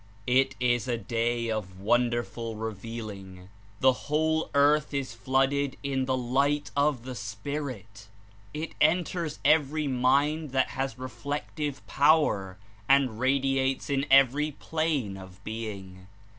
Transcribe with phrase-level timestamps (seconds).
[0.25, 3.49] It is a day of wonderful revealing.
[3.81, 8.07] The whole earth is flooded in the light of the Spirit.
[8.51, 12.57] It enters every mind that has reflective power
[12.89, 16.07] and radiates in every plane of being.